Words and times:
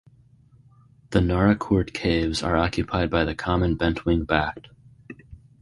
The 1.11 1.19
Naracoorte 1.21 1.93
caves 1.93 2.41
are 2.41 2.57
occupied 2.57 3.11
by 3.11 3.23
the 3.23 3.35
common 3.35 3.75
bent-wing 3.75 4.23
bat. 4.23 4.65